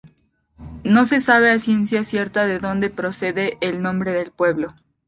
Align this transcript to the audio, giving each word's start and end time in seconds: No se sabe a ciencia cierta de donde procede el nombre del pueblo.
No 0.83 1.05
se 1.05 1.21
sabe 1.21 1.51
a 1.51 1.59
ciencia 1.59 2.03
cierta 2.03 2.47
de 2.47 2.57
donde 2.57 2.89
procede 2.89 3.59
el 3.61 3.83
nombre 3.83 4.11
del 4.13 4.31
pueblo. 4.31 4.73